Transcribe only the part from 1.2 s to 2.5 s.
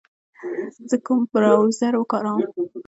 براوزر و کاروم